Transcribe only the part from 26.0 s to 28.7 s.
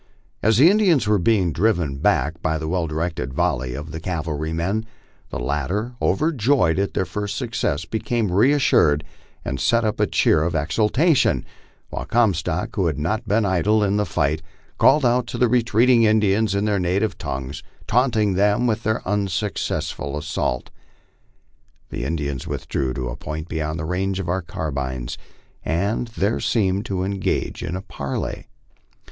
there seemed to engage in a parley.